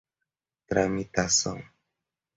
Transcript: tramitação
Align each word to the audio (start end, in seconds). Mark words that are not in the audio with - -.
tramitação 0.67 1.57